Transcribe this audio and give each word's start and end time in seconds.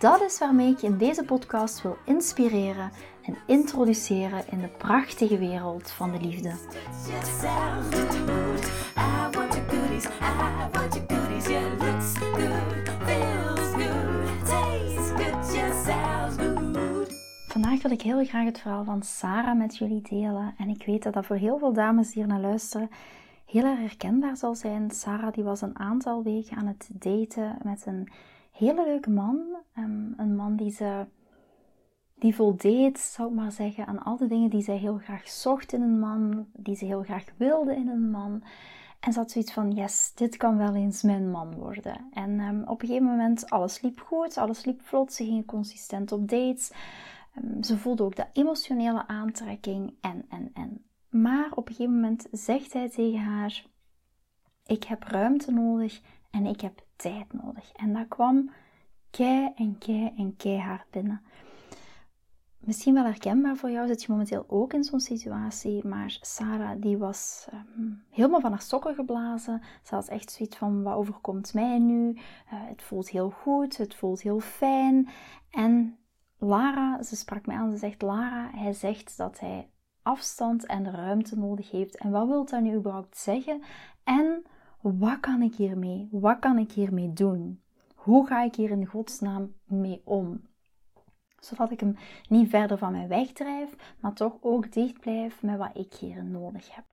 Dat 0.00 0.20
is 0.20 0.38
waarmee 0.38 0.70
ik 0.70 0.78
je 0.78 0.86
in 0.86 0.98
deze 0.98 1.24
podcast 1.24 1.82
wil 1.82 1.96
inspireren 2.04 2.90
en 3.22 3.36
introduceren 3.46 4.44
in 4.50 4.60
de 4.60 4.68
prachtige 4.68 5.38
wereld 5.38 5.90
van 5.90 6.12
de 6.12 6.20
liefde. 6.20 6.52
Vandaag 17.48 17.82
wil 17.82 17.90
ik 17.90 18.02
heel 18.02 18.24
graag 18.24 18.44
het 18.44 18.60
verhaal 18.60 18.84
van 18.84 19.02
Sarah 19.02 19.58
met 19.58 19.76
jullie 19.76 20.02
delen. 20.02 20.54
En 20.58 20.68
ik 20.68 20.86
weet 20.86 21.02
dat 21.02 21.12
dat 21.12 21.26
voor 21.26 21.36
heel 21.36 21.58
veel 21.58 21.72
dames 21.72 22.06
die 22.06 22.22
hier 22.22 22.32
naar 22.32 22.40
luisteren 22.40 22.90
heel 23.46 23.64
erg 23.64 23.78
herkenbaar 23.78 24.36
zal 24.36 24.54
zijn. 24.54 24.90
Sarah 24.90 25.32
die 25.32 25.44
was 25.44 25.60
een 25.60 25.78
aantal 25.78 26.22
weken 26.22 26.56
aan 26.56 26.66
het 26.66 26.88
daten 26.92 27.58
met 27.62 27.86
een 27.86 28.08
hele 28.60 28.84
leuke 28.84 29.10
man. 29.10 29.38
Um, 29.78 30.14
een 30.16 30.36
man 30.36 30.56
die 30.56 30.70
ze 30.70 31.06
die 32.14 32.34
voldeed, 32.34 32.98
zou 32.98 33.28
ik 33.28 33.34
maar 33.34 33.52
zeggen, 33.52 33.86
aan 33.86 34.02
al 34.02 34.16
de 34.16 34.26
dingen 34.26 34.50
die 34.50 34.62
zij 34.62 34.76
heel 34.76 34.96
graag 34.96 35.28
zocht 35.28 35.72
in 35.72 35.82
een 35.82 35.98
man, 35.98 36.46
die 36.52 36.76
ze 36.76 36.84
heel 36.84 37.02
graag 37.02 37.24
wilde 37.36 37.76
in 37.76 37.88
een 37.88 38.10
man. 38.10 38.42
En 39.00 39.12
ze 39.12 39.18
had 39.18 39.30
zoiets 39.30 39.52
van, 39.52 39.70
yes, 39.70 40.12
dit 40.14 40.36
kan 40.36 40.56
wel 40.56 40.74
eens 40.74 41.02
mijn 41.02 41.30
man 41.30 41.54
worden. 41.54 42.08
En 42.12 42.40
um, 42.40 42.62
op 42.62 42.82
een 42.82 42.88
gegeven 42.88 43.08
moment, 43.08 43.50
alles 43.50 43.80
liep 43.80 44.00
goed, 44.00 44.36
alles 44.36 44.64
liep 44.64 44.80
vlot, 44.82 45.12
ze 45.12 45.24
gingen 45.24 45.44
consistent 45.44 46.12
op 46.12 46.28
dates. 46.28 46.72
Um, 47.38 47.62
ze 47.62 47.78
voelde 47.78 48.02
ook 48.02 48.16
de 48.16 48.26
emotionele 48.32 49.06
aantrekking 49.06 49.94
en, 50.00 50.24
en, 50.28 50.50
en. 50.54 50.84
Maar 51.08 51.50
op 51.54 51.68
een 51.68 51.74
gegeven 51.74 51.94
moment 51.94 52.26
zegt 52.32 52.72
hij 52.72 52.88
tegen 52.90 53.20
haar, 53.20 53.66
ik 54.66 54.84
heb 54.84 55.02
ruimte 55.02 55.52
nodig 55.52 56.00
en 56.30 56.46
ik 56.46 56.60
heb 56.60 56.82
tijd 56.96 57.32
nodig. 57.32 57.72
En 57.72 57.92
dat 57.92 58.08
kwam 58.08 58.50
kei 59.10 59.52
en 59.56 59.78
kei 59.78 60.12
en 60.16 60.36
keihard 60.36 60.90
binnen. 60.90 61.22
Misschien 62.60 62.94
wel 62.94 63.04
herkenbaar 63.04 63.56
voor 63.56 63.70
jou, 63.70 63.86
zit 63.86 64.02
je 64.02 64.10
momenteel 64.10 64.44
ook 64.48 64.72
in 64.72 64.84
zo'n 64.84 65.00
situatie, 65.00 65.86
maar 65.86 66.18
Sarah 66.20 66.80
die 66.80 66.98
was 66.98 67.46
ehm, 67.50 67.90
helemaal 68.10 68.40
van 68.40 68.50
haar 68.50 68.62
sokken 68.62 68.94
geblazen. 68.94 69.62
Ze 69.82 69.94
had 69.94 70.08
echt 70.08 70.30
zoiets 70.32 70.56
van, 70.56 70.82
wat 70.82 70.94
overkomt 70.94 71.54
mij 71.54 71.78
nu? 71.78 72.12
Uh, 72.12 72.20
het 72.46 72.82
voelt 72.82 73.08
heel 73.08 73.30
goed, 73.30 73.76
het 73.76 73.94
voelt 73.94 74.20
heel 74.20 74.40
fijn. 74.40 75.08
En 75.50 75.98
Lara, 76.38 77.02
ze 77.02 77.16
sprak 77.16 77.46
mij 77.46 77.56
aan, 77.56 77.70
ze 77.70 77.76
zegt, 77.76 78.02
Lara, 78.02 78.50
hij 78.54 78.72
zegt 78.72 79.16
dat 79.16 79.40
hij 79.40 79.70
afstand 80.02 80.66
en 80.66 80.90
ruimte 80.90 81.38
nodig 81.38 81.70
heeft. 81.70 81.96
En 81.96 82.10
wat 82.10 82.26
wil 82.26 82.44
dat 82.44 82.60
nu 82.60 82.74
überhaupt 82.74 83.16
zeggen? 83.16 83.62
En 84.04 84.42
wat 84.80 85.20
kan 85.20 85.42
ik 85.42 85.54
hiermee? 85.54 86.08
Wat 86.10 86.38
kan 86.38 86.58
ik 86.58 86.72
hiermee 86.72 87.12
doen? 87.12 87.60
Hoe 87.94 88.26
ga 88.26 88.42
ik 88.42 88.54
hier 88.54 88.70
in 88.70 88.86
godsnaam 88.86 89.54
mee 89.64 90.00
om? 90.04 90.48
Zodat 91.38 91.70
ik 91.70 91.80
hem 91.80 91.96
niet 92.28 92.48
verder 92.48 92.78
van 92.78 92.92
mij 92.92 93.08
wegdrijf, 93.08 93.96
maar 94.00 94.12
toch 94.12 94.36
ook 94.40 94.72
dicht 94.72 95.00
blijf 95.00 95.42
met 95.42 95.56
wat 95.58 95.70
ik 95.76 95.94
hier 95.94 96.24
nodig 96.24 96.74
heb. 96.74 96.84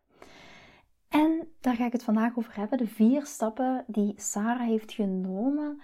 En 1.08 1.48
daar 1.60 1.76
ga 1.76 1.86
ik 1.86 1.92
het 1.92 2.04
vandaag 2.04 2.38
over 2.38 2.56
hebben. 2.56 2.78
De 2.78 2.88
vier 2.88 3.26
stappen 3.26 3.84
die 3.88 4.14
Sarah 4.18 4.68
heeft 4.68 4.92
genomen 4.92 5.82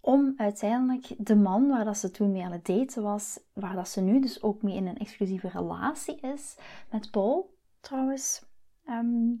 om 0.00 0.34
uiteindelijk 0.36 1.14
de 1.18 1.36
man 1.36 1.68
waar 1.68 1.84
dat 1.84 1.98
ze 1.98 2.10
toen 2.10 2.32
mee 2.32 2.44
aan 2.44 2.52
het 2.52 2.66
daten 2.66 3.02
was, 3.02 3.40
waar 3.52 3.74
dat 3.74 3.88
ze 3.88 4.00
nu 4.00 4.20
dus 4.20 4.42
ook 4.42 4.62
mee 4.62 4.76
in 4.76 4.86
een 4.86 4.98
exclusieve 4.98 5.48
relatie 5.48 6.20
is 6.20 6.56
met 6.90 7.10
Paul, 7.10 7.54
trouwens. 7.80 8.42
Ehm, 8.84 9.32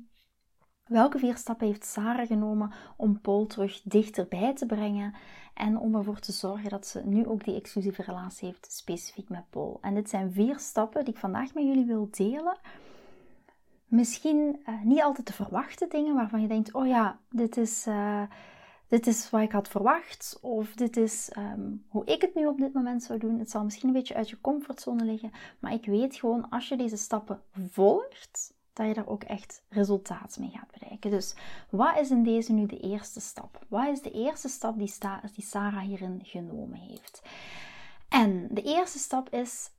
welke 0.88 1.18
vier 1.18 1.36
stappen 1.36 1.66
heeft 1.66 1.84
Sarah 1.84 2.26
genomen 2.26 2.72
om 2.96 3.20
Paul 3.20 3.46
terug 3.46 3.80
dichterbij 3.84 4.54
te 4.54 4.66
brengen 4.66 5.14
en 5.54 5.78
om 5.78 5.94
ervoor 5.94 6.18
te 6.18 6.32
zorgen 6.32 6.70
dat 6.70 6.86
ze 6.86 7.02
nu 7.04 7.26
ook 7.26 7.44
die 7.44 7.56
exclusieve 7.56 8.02
relatie 8.02 8.48
heeft, 8.48 8.72
specifiek 8.72 9.28
met 9.28 9.50
Paul? 9.50 9.78
En 9.80 9.94
dit 9.94 10.08
zijn 10.08 10.32
vier 10.32 10.58
stappen 10.58 11.04
die 11.04 11.14
ik 11.14 11.20
vandaag 11.20 11.54
met 11.54 11.64
jullie 11.64 11.86
wil 11.86 12.08
delen. 12.10 12.58
Misschien 13.86 14.62
uh, 14.68 14.82
niet 14.82 15.02
altijd 15.02 15.26
te 15.26 15.32
verwachten 15.32 15.88
dingen 15.88 16.14
waarvan 16.14 16.40
je 16.40 16.48
denkt: 16.48 16.74
oh 16.74 16.86
ja, 16.86 17.18
dit 17.30 17.56
is. 17.56 17.86
Uh, 17.86 18.22
dit 18.88 19.06
is 19.06 19.30
wat 19.30 19.40
ik 19.40 19.52
had 19.52 19.68
verwacht, 19.68 20.38
of 20.42 20.74
dit 20.74 20.96
is 20.96 21.30
ehm, 21.30 21.70
hoe 21.88 22.04
ik 22.04 22.22
het 22.22 22.34
nu 22.34 22.46
op 22.46 22.58
dit 22.58 22.72
moment 22.72 23.02
zou 23.02 23.18
doen. 23.18 23.38
Het 23.38 23.50
zal 23.50 23.64
misschien 23.64 23.88
een 23.88 23.94
beetje 23.94 24.14
uit 24.14 24.30
je 24.30 24.40
comfortzone 24.40 25.04
liggen, 25.04 25.30
maar 25.58 25.72
ik 25.72 25.86
weet 25.86 26.16
gewoon 26.16 26.48
als 26.48 26.68
je 26.68 26.76
deze 26.76 26.96
stappen 26.96 27.40
volgt, 27.70 28.54
dat 28.78 28.86
je 28.86 28.94
daar 28.94 29.08
ook 29.08 29.22
echt 29.22 29.62
resultaat 29.68 30.36
mee 30.38 30.50
gaat 30.50 30.70
bereiken. 30.78 31.10
Dus 31.10 31.34
wat 31.70 31.98
is 31.98 32.10
in 32.10 32.22
deze 32.22 32.52
nu 32.52 32.66
de 32.66 32.80
eerste 32.80 33.20
stap? 33.20 33.64
Wat 33.68 33.88
is 33.88 34.02
de 34.02 34.10
eerste 34.10 34.48
stap 34.48 34.78
die, 34.78 34.94
die 35.34 35.44
Sarah 35.44 35.82
hierin 35.82 36.20
genomen 36.22 36.78
heeft? 36.78 37.22
En 38.08 38.48
de 38.50 38.62
eerste 38.62 38.98
stap 38.98 39.28
is 39.28 39.70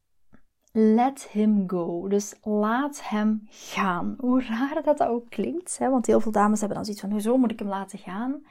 let 0.71 1.27
him 1.31 1.63
go. 1.69 2.07
Dus 2.07 2.35
laat 2.41 3.09
hem 3.09 3.47
gaan. 3.49 4.15
Hoe 4.19 4.43
raar 4.43 4.83
dat 4.83 4.97
dat 4.97 5.07
ook 5.07 5.29
klinkt, 5.29 5.77
hè? 5.77 5.89
want 5.89 6.05
heel 6.05 6.19
veel 6.19 6.31
dames 6.31 6.59
hebben 6.59 6.77
dan 6.77 6.85
zoiets 6.85 7.03
van: 7.03 7.11
hoezo 7.11 7.37
moet 7.37 7.51
ik 7.51 7.59
hem 7.59 7.67
laten 7.67 7.99
gaan? 7.99 8.43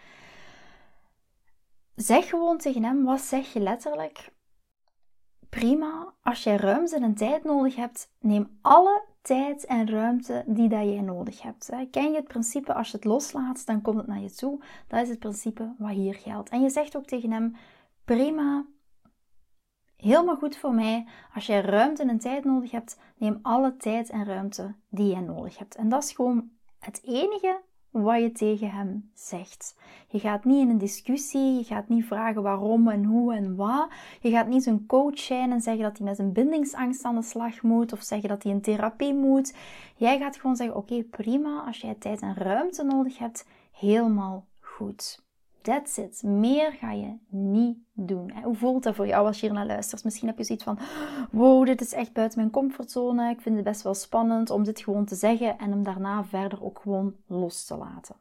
Zeg 1.94 2.28
gewoon 2.28 2.58
tegen 2.58 2.84
hem, 2.84 3.04
wat 3.04 3.20
zeg 3.20 3.52
je 3.52 3.60
letterlijk? 3.60 4.32
Prima, 5.48 6.14
als 6.22 6.42
jij 6.42 6.56
ruimte 6.56 6.96
en 6.96 7.14
tijd 7.14 7.44
nodig 7.44 7.76
hebt, 7.76 8.12
neem 8.20 8.58
alle 8.62 9.04
tijd 9.22 9.64
en 9.64 9.90
ruimte 9.90 10.44
die 10.46 10.68
dat 10.68 10.84
jij 10.84 11.00
nodig 11.00 11.42
hebt. 11.42 11.70
Ken 11.90 12.10
je 12.10 12.16
het 12.16 12.28
principe, 12.28 12.74
als 12.74 12.90
je 12.90 12.96
het 12.96 13.04
loslaat, 13.04 13.66
dan 13.66 13.82
komt 13.82 13.96
het 13.96 14.06
naar 14.06 14.20
je 14.20 14.30
toe. 14.30 14.62
Dat 14.86 15.02
is 15.02 15.08
het 15.08 15.18
principe 15.18 15.74
wat 15.78 15.90
hier 15.90 16.14
geldt. 16.14 16.48
En 16.48 16.62
je 16.62 16.70
zegt 16.70 16.96
ook 16.96 17.06
tegen 17.06 17.30
hem, 17.30 17.56
prima, 18.04 18.64
helemaal 19.96 20.36
goed 20.36 20.56
voor 20.56 20.74
mij. 20.74 21.06
Als 21.34 21.46
jij 21.46 21.60
ruimte 21.60 22.02
en 22.02 22.18
tijd 22.18 22.44
nodig 22.44 22.70
hebt, 22.70 22.98
neem 23.16 23.38
alle 23.42 23.76
tijd 23.76 24.10
en 24.10 24.24
ruimte 24.24 24.74
die 24.88 25.10
jij 25.10 25.20
nodig 25.20 25.58
hebt. 25.58 25.74
En 25.74 25.88
dat 25.88 26.04
is 26.04 26.12
gewoon 26.12 26.50
het 26.78 27.00
enige 27.04 27.60
wat 27.90 28.20
je 28.20 28.32
tegen 28.32 28.70
hem 28.70 29.10
zegt. 29.14 29.76
Je 30.08 30.18
gaat 30.18 30.44
niet 30.44 30.60
in 30.60 30.68
een 30.68 30.78
discussie, 30.78 31.54
je 31.54 31.64
gaat 31.64 31.88
niet 31.88 32.04
vragen 32.04 32.42
waarom 32.42 32.88
en 32.88 33.04
hoe 33.04 33.34
en 33.34 33.56
wat. 33.56 33.88
Je 34.20 34.30
gaat 34.30 34.48
niet 34.48 34.62
zijn 34.62 34.86
coach 34.86 35.18
zijn 35.18 35.52
en 35.52 35.60
zeggen 35.60 35.82
dat 35.82 35.96
hij 35.96 36.06
met 36.06 36.16
zijn 36.16 36.32
bindingsangst 36.32 37.04
aan 37.04 37.14
de 37.14 37.22
slag 37.22 37.62
moet 37.62 37.92
of 37.92 38.02
zeggen 38.02 38.28
dat 38.28 38.42
hij 38.42 38.52
in 38.52 38.60
therapie 38.60 39.14
moet. 39.14 39.54
Jij 39.96 40.18
gaat 40.18 40.36
gewoon 40.36 40.56
zeggen: 40.56 40.76
Oké, 40.76 41.02
prima, 41.02 41.62
als 41.66 41.80
jij 41.80 41.94
tijd 41.94 42.20
en 42.20 42.34
ruimte 42.34 42.82
nodig 42.82 43.18
hebt, 43.18 43.46
helemaal 43.72 44.46
goed. 44.60 45.26
That's 45.68 45.98
it. 45.98 46.22
Meer 46.22 46.72
ga 46.72 46.92
je 46.92 47.16
niet 47.28 47.76
doen. 47.92 48.32
Hoe 48.42 48.54
voelt 48.54 48.82
dat 48.82 48.94
voor 48.94 49.06
jou 49.06 49.26
als 49.26 49.40
je 49.40 49.46
hier 49.46 49.54
naar 49.54 49.66
luistert? 49.66 50.04
Misschien 50.04 50.28
heb 50.28 50.38
je 50.38 50.44
zoiets 50.44 50.64
van: 50.64 50.78
wow, 51.30 51.66
dit 51.66 51.80
is 51.80 51.92
echt 51.92 52.12
buiten 52.12 52.38
mijn 52.38 52.50
comfortzone. 52.50 53.30
Ik 53.30 53.40
vind 53.40 53.54
het 53.54 53.64
best 53.64 53.82
wel 53.82 53.94
spannend 53.94 54.50
om 54.50 54.64
dit 54.64 54.80
gewoon 54.80 55.04
te 55.04 55.14
zeggen 55.14 55.58
en 55.58 55.70
hem 55.70 55.82
daarna 55.82 56.24
verder 56.24 56.64
ook 56.64 56.78
gewoon 56.78 57.14
los 57.26 57.64
te 57.64 57.76
laten. 57.76 58.14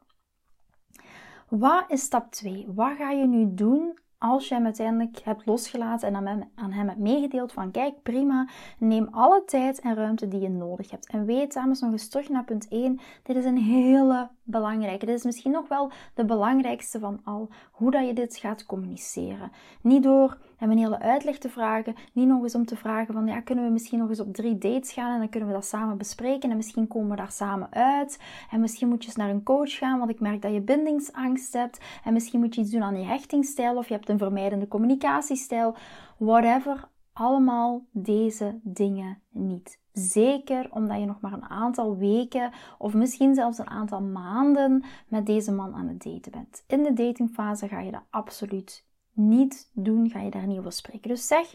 Wat 1.48 1.84
is 1.88 2.02
stap 2.02 2.30
2? 2.30 2.66
Wat 2.74 2.96
ga 2.96 3.10
je 3.10 3.26
nu 3.26 3.54
doen 3.54 3.98
als 4.18 4.48
je 4.48 4.54
hem 4.54 4.64
uiteindelijk 4.64 5.18
hebt 5.24 5.46
losgelaten 5.46 6.08
en 6.08 6.48
aan 6.54 6.72
hem, 6.72 6.88
hebt 6.88 6.98
meegedeeld 6.98 7.52
van 7.52 7.70
kijk 7.70 8.02
prima, 8.02 8.48
neem 8.78 9.08
alle 9.10 9.42
tijd 9.46 9.80
en 9.80 9.94
ruimte 9.94 10.28
die 10.28 10.40
je 10.40 10.48
nodig 10.48 10.90
hebt. 10.90 11.06
En 11.06 11.24
weet 11.24 11.52
dames 11.52 11.80
nog 11.80 11.92
eens 11.92 12.08
terug 12.08 12.28
naar 12.28 12.44
punt 12.44 12.68
1, 12.68 13.00
dit 13.22 13.36
is 13.36 13.44
een 13.44 13.58
hele 13.58 14.28
belangrijke. 14.42 15.06
Dit 15.06 15.16
is 15.16 15.24
misschien 15.24 15.52
nog 15.52 15.68
wel 15.68 15.90
de 16.14 16.24
belangrijkste 16.24 16.98
van 16.98 17.20
al, 17.24 17.48
hoe 17.70 17.90
dat 17.90 18.06
je 18.06 18.12
dit 18.12 18.36
gaat 18.36 18.66
communiceren. 18.66 19.52
Niet 19.82 20.02
door 20.02 20.38
hem 20.58 20.70
een 20.70 20.78
hele 20.78 20.98
uitleg 20.98 21.38
te 21.38 21.48
vragen, 21.48 21.94
niet 22.12 22.26
nog 22.26 22.42
eens 22.42 22.54
om 22.54 22.66
te 22.66 22.76
vragen 22.76 23.14
van 23.14 23.26
ja, 23.26 23.40
kunnen 23.40 23.64
we 23.64 23.70
misschien 23.70 23.98
nog 23.98 24.08
eens 24.08 24.20
op 24.20 24.34
drie 24.34 24.58
dates 24.58 24.92
gaan 24.92 25.12
en 25.12 25.18
dan 25.18 25.28
kunnen 25.28 25.48
we 25.48 25.54
dat 25.54 25.64
samen 25.64 25.98
bespreken 25.98 26.50
en 26.50 26.56
misschien 26.56 26.86
komen 26.86 27.10
we 27.10 27.16
daar 27.16 27.32
samen 27.32 27.72
uit. 27.72 28.20
En 28.50 28.60
misschien 28.60 28.88
moet 28.88 29.02
je 29.02 29.08
eens 29.08 29.16
naar 29.16 29.30
een 29.30 29.42
coach 29.42 29.72
gaan, 29.72 29.98
want 29.98 30.10
ik 30.10 30.20
merk 30.20 30.42
dat 30.42 30.52
je 30.52 30.60
bindingsangst 30.60 31.52
hebt 31.52 31.80
en 32.04 32.12
misschien 32.12 32.40
moet 32.40 32.54
je 32.54 32.60
iets 32.60 32.70
doen 32.70 32.82
aan 32.82 32.98
je 32.98 33.06
hechtingstijl 33.06 33.76
of 33.76 33.88
je 33.88 33.94
hebt 33.94 34.08
een 34.08 34.18
vermijdende 34.18 34.68
communicatiestijl, 34.68 35.74
whatever. 36.16 36.88
Allemaal 37.12 37.84
deze 37.90 38.60
dingen 38.62 39.22
niet. 39.30 39.80
Zeker 39.92 40.68
omdat 40.70 40.98
je 40.98 41.06
nog 41.06 41.20
maar 41.20 41.32
een 41.32 41.48
aantal 41.48 41.96
weken 41.96 42.50
of 42.78 42.94
misschien 42.94 43.34
zelfs 43.34 43.58
een 43.58 43.70
aantal 43.70 44.00
maanden 44.00 44.84
met 45.08 45.26
deze 45.26 45.52
man 45.52 45.74
aan 45.74 45.88
het 45.88 46.02
daten 46.02 46.32
bent. 46.32 46.64
In 46.66 46.82
de 46.82 46.92
datingfase 46.92 47.68
ga 47.68 47.80
je 47.80 47.90
dat 47.90 48.04
absoluut 48.10 48.86
niet 49.18 49.70
doen, 49.72 50.10
ga 50.10 50.20
je 50.20 50.30
daar 50.30 50.46
niet 50.46 50.58
over 50.58 50.72
spreken. 50.72 51.08
Dus 51.08 51.26
zeg, 51.26 51.54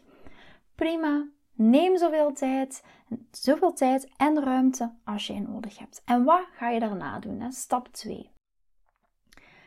Prima. 0.76 1.28
Neem 1.56 1.98
zoveel 1.98 2.34
tijd, 2.34 2.84
zoveel 3.32 3.74
tijd 3.74 4.12
en 4.18 4.44
ruimte 4.44 4.94
als 5.04 5.28
je 5.28 5.40
nodig 5.40 5.78
hebt. 5.78 6.02
En 6.06 6.24
wat 6.24 6.46
ga 6.52 6.70
je 6.70 6.80
daarna 6.80 7.20
doen? 7.20 7.40
Hè? 7.40 7.52
Stap 7.52 7.88
2. 7.88 8.30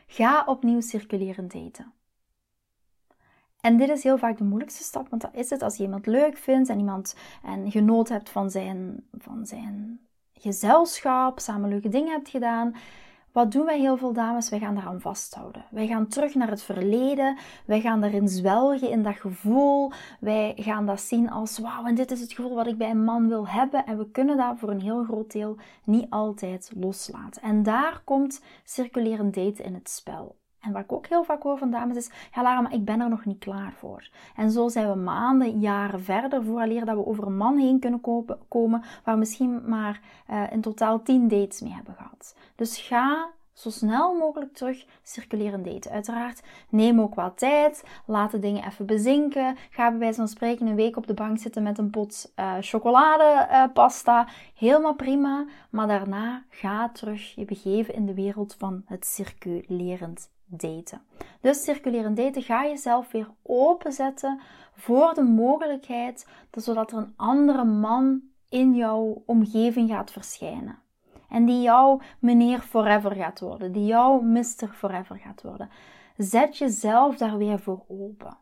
Ga 0.07 0.43
opnieuw 0.45 0.81
circuleren 0.81 1.47
daten. 1.47 1.93
En 3.61 3.77
dit 3.77 3.89
is 3.89 4.03
heel 4.03 4.17
vaak 4.17 4.37
de 4.37 4.43
moeilijkste 4.43 4.83
stap, 4.83 5.09
want 5.09 5.21
dat 5.21 5.35
is 5.35 5.49
het 5.49 5.61
als 5.61 5.77
je 5.77 5.83
iemand 5.83 6.05
leuk 6.05 6.37
vindt 6.37 6.69
en 6.69 6.77
iemand 6.77 7.15
en 7.43 7.71
genoot 7.71 8.09
hebt 8.09 8.29
van 8.29 8.49
zijn, 8.49 9.07
van 9.11 9.45
zijn 9.45 9.99
gezelschap, 10.33 11.39
samen 11.39 11.69
leuke 11.69 11.89
dingen 11.89 12.11
hebt 12.11 12.29
gedaan. 12.29 12.75
Wat 13.37 13.51
doen 13.51 13.65
wij 13.65 13.79
heel 13.79 13.97
veel 13.97 14.13
dames? 14.13 14.49
Wij 14.49 14.59
gaan 14.59 14.75
daaraan 14.75 15.01
vasthouden. 15.01 15.65
Wij 15.69 15.87
gaan 15.87 16.07
terug 16.07 16.35
naar 16.35 16.49
het 16.49 16.61
verleden. 16.61 17.37
Wij 17.65 17.81
gaan 17.81 18.01
daarin 18.01 18.27
zwelgen 18.27 18.89
in 18.89 19.03
dat 19.03 19.15
gevoel. 19.15 19.91
Wij 20.19 20.53
gaan 20.55 20.85
dat 20.85 21.01
zien 21.01 21.29
als 21.29 21.57
wauw, 21.57 21.85
en 21.85 21.95
dit 21.95 22.11
is 22.11 22.21
het 22.21 22.33
gevoel 22.33 22.55
wat 22.55 22.67
ik 22.67 22.77
bij 22.77 22.89
een 22.89 23.03
man 23.03 23.27
wil 23.27 23.47
hebben. 23.47 23.85
En 23.85 23.97
we 23.97 24.11
kunnen 24.11 24.37
dat 24.37 24.59
voor 24.59 24.69
een 24.69 24.81
heel 24.81 25.03
groot 25.03 25.31
deel 25.31 25.57
niet 25.83 26.09
altijd 26.09 26.71
loslaten. 26.75 27.41
En 27.41 27.63
daar 27.63 28.01
komt 28.03 28.41
circulerend 28.63 29.33
daten 29.33 29.65
in 29.65 29.73
het 29.73 29.89
spel. 29.89 30.35
En 30.61 30.71
wat 30.71 30.83
ik 30.83 30.91
ook 30.91 31.07
heel 31.07 31.23
vaak 31.23 31.43
hoor 31.43 31.57
van 31.57 31.71
dames 31.71 31.97
is, 31.97 32.09
ja 32.33 32.41
Lara, 32.41 32.61
maar 32.61 32.73
ik 32.73 32.85
ben 32.85 32.99
er 32.99 33.09
nog 33.09 33.25
niet 33.25 33.39
klaar 33.39 33.73
voor. 33.73 34.09
En 34.35 34.51
zo 34.51 34.67
zijn 34.67 34.89
we 34.89 34.95
maanden, 34.95 35.59
jaren 35.59 36.03
verder, 36.03 36.43
vooraleer 36.43 36.85
dat 36.85 36.95
we 36.95 37.05
over 37.05 37.25
een 37.25 37.37
man 37.37 37.57
heen 37.57 37.79
kunnen 37.79 38.01
komen, 38.47 38.83
waar 39.03 39.17
misschien 39.17 39.69
maar 39.69 40.01
uh, 40.29 40.51
in 40.51 40.61
totaal 40.61 41.01
10 41.01 41.27
dates 41.27 41.61
mee 41.61 41.73
hebben 41.73 41.93
gehad. 41.93 42.35
Dus 42.55 42.77
ga 42.77 43.29
zo 43.57 43.69
snel 43.69 44.13
mogelijk 44.13 44.53
terug 44.53 44.85
circuleren 45.03 45.63
daten. 45.63 45.91
Uiteraard, 45.91 46.43
neem 46.69 47.01
ook 47.01 47.15
wat 47.15 47.37
tijd, 47.37 47.83
laat 48.05 48.31
de 48.31 48.39
dingen 48.39 48.65
even 48.65 48.85
bezinken. 48.85 49.57
Ga 49.69 49.89
bij 49.89 49.99
wijze 49.99 50.17
van 50.17 50.27
spreken 50.27 50.67
een 50.67 50.75
week 50.75 50.97
op 50.97 51.07
de 51.07 51.13
bank 51.13 51.39
zitten 51.39 51.63
met 51.63 51.77
een 51.77 51.89
pot 51.89 52.33
uh, 52.35 52.55
chocoladepasta. 52.59 54.21
Uh, 54.21 54.31
Helemaal 54.55 54.95
prima, 54.95 55.45
maar 55.69 55.87
daarna 55.87 56.43
ga 56.49 56.89
terug 56.89 57.35
je 57.35 57.45
begeven 57.45 57.93
in 57.93 58.05
de 58.05 58.13
wereld 58.13 58.55
van 58.57 58.83
het 58.85 59.05
circulerend 59.05 60.29
daten. 60.47 61.01
Dus 61.41 61.63
circulerend 61.63 62.17
daten 62.17 62.41
ga 62.41 62.65
jezelf 62.65 63.11
weer 63.11 63.29
openzetten 63.43 64.39
voor 64.75 65.13
de 65.13 65.23
mogelijkheid 65.23 66.27
dat, 66.49 66.63
zodat 66.63 66.91
er 66.91 66.97
een 66.97 67.13
andere 67.15 67.63
man 67.63 68.21
in 68.49 68.75
jouw 68.75 69.23
omgeving 69.25 69.89
gaat 69.89 70.11
verschijnen. 70.11 70.79
En 71.29 71.45
die 71.45 71.61
jouw 71.61 72.01
meneer 72.19 72.59
forever 72.59 73.15
gaat 73.15 73.39
worden, 73.39 73.71
die 73.71 73.85
jouw 73.85 74.19
mister 74.19 74.67
forever 74.67 75.17
gaat 75.17 75.41
worden. 75.41 75.69
Zet 76.17 76.57
jezelf 76.57 77.17
daar 77.17 77.37
weer 77.37 77.59
voor 77.59 77.83
open. 77.87 78.37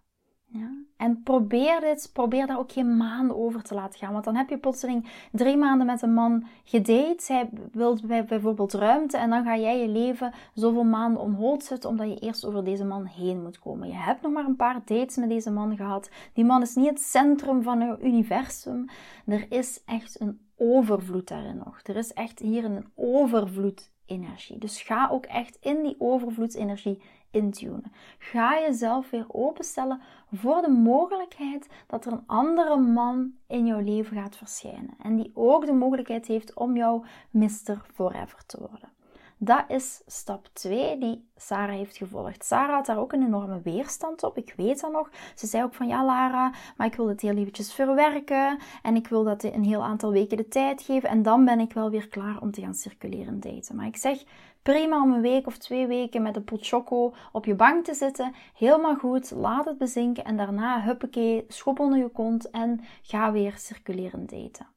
En 0.98 1.24
probeer 1.24 1.80
dit, 1.80 2.10
probeer 2.14 2.48
daar 2.48 2.60
ook 2.60 2.72
geen 2.72 2.98
maanden 2.98 3.38
over 3.38 3.62
te 3.62 3.74
laten 3.74 4.00
gaan. 4.00 4.14
Want 4.14 4.24
dan 4.26 4.36
heb 4.36 4.50
je 4.50 4.58
plotseling 4.58 5.08
drie 5.32 5.58
maanden 5.58 5.86
met 5.86 6.02
een 6.02 6.14
man 6.14 6.46
gedate. 6.64 7.16
Zij 7.18 7.50
wil 7.72 8.00
bijvoorbeeld 8.28 8.74
ruimte. 8.74 9.18
En 9.18 9.30
dan 9.30 9.44
ga 9.44 9.58
jij 9.58 9.82
je 9.82 9.88
leven 9.88 10.34
zoveel 10.54 10.84
maanden 10.84 11.22
on 11.22 11.62
zetten. 11.62 11.90
Omdat 11.90 12.08
je 12.08 12.20
eerst 12.20 12.46
over 12.46 12.64
deze 12.64 12.86
man 12.86 13.06
heen 13.06 13.42
moet 13.42 13.60
komen. 13.60 13.88
Je 13.88 13.94
hebt 13.94 14.22
nog 14.22 14.32
maar 14.32 14.46
een 14.46 14.56
paar 14.56 14.82
dates 14.86 15.16
met 15.16 15.30
deze 15.30 15.52
man 15.52 15.76
gehad. 15.76 16.10
Die 16.34 16.46
man 16.46 16.62
is 16.62 16.76
niet 16.76 16.90
het 16.90 17.02
centrum 17.02 17.64
van 17.64 17.80
je 17.80 17.98
universum. 18.02 18.86
Er 19.26 19.52
is 19.52 19.82
echt 19.86 20.20
een 20.20 20.40
overvloed 20.58 21.28
daarin 21.28 21.58
nog. 21.58 21.80
Er 21.84 21.96
is 21.96 22.14
echt 22.14 22.40
hier 22.40 22.66
een 22.66 22.86
overvloed 22.96 23.92
energie. 24.06 24.58
Dus 24.58 24.82
ga 24.82 25.10
ook 25.12 25.26
echt 25.26 25.58
in 25.62 25.84
die 25.84 25.96
overvloedsenergie 25.98 27.02
intunen. 27.36 27.92
Ga 28.18 28.60
jezelf 28.60 29.10
weer 29.10 29.26
openstellen 29.28 30.02
voor 30.32 30.62
de 30.62 30.70
mogelijkheid 30.70 31.68
dat 31.88 32.06
er 32.06 32.12
een 32.12 32.24
andere 32.26 32.78
man 32.78 33.32
in 33.48 33.66
jouw 33.66 33.80
leven 33.80 34.18
gaat 34.18 34.38
verschijnen. 34.38 34.96
En 35.02 35.16
die 35.16 35.32
ook 35.34 35.66
de 35.66 35.74
mogelijkheid 35.74 36.26
heeft 36.28 36.54
om 36.54 36.76
jouw 36.76 37.04
Mr. 37.30 37.86
Forever 37.94 38.46
te 38.46 38.58
worden. 38.60 38.90
Dat 39.38 39.64
is 39.68 40.02
stap 40.06 40.48
2 40.54 40.98
die 40.98 41.30
Sarah 41.36 41.76
heeft 41.76 41.98
gevolgd. 41.98 42.46
Sarah 42.46 42.76
had 42.76 42.86
daar 42.86 42.98
ook 42.98 43.14
een 43.14 43.24
enorme 43.24 43.62
weerstand 43.62 44.24
op. 44.24 44.38
Ik 44.38 44.54
weet 44.58 44.82
dat 44.82 44.92
nog. 44.92 45.10
Ze 45.36 45.48
zei 45.48 45.64
ook 45.64 45.74
van 45.74 45.88
ja, 45.88 46.06
Lara, 46.06 46.54
maar 46.78 46.88
ik 46.88 46.96
wil 46.96 47.08
het 47.08 47.22
heel 47.22 47.36
eventjes 47.36 47.74
verwerken. 47.74 48.60
En 48.82 48.96
ik 48.96 49.08
wil 49.08 49.24
dat 49.24 49.44
een 49.44 49.64
heel 49.64 49.84
aantal 49.84 50.12
weken 50.12 50.38
de 50.38 50.48
tijd 50.48 50.82
geven. 50.82 51.10
En 51.10 51.24
dan 51.24 51.46
ben 51.46 51.60
ik 51.60 51.74
wel 51.74 51.90
weer 51.90 52.08
klaar 52.08 52.42
om 52.42 52.52
te 52.52 52.62
gaan 52.62 52.76
circuleren 52.76 53.40
daten. 53.40 53.76
Maar 53.76 53.88
ik 53.88 53.98
zeg 53.98 54.24
prima 54.66 55.02
om 55.02 55.14
een 55.14 55.22
week 55.22 55.48
of 55.48 55.58
twee 55.58 55.88
weken 55.88 56.22
met 56.22 56.36
een 56.36 56.44
pot 56.44 56.68
choco 56.68 57.14
op 57.32 57.46
je 57.46 57.56
bank 57.56 57.86
te 57.86 57.94
zitten. 57.94 58.34
Helemaal 58.54 58.96
goed. 58.96 59.32
Laat 59.32 59.66
het 59.66 59.78
bezinken. 59.78 60.24
En 60.24 60.38
daarna 60.38 60.82
huppakee, 60.82 61.46
schop 61.48 61.80
onder 61.80 62.00
je 62.00 62.10
kont 62.10 62.50
en 62.50 62.82
ga 63.02 63.32
weer 63.32 63.58
circuleren 63.58 64.26
daten. 64.26 64.68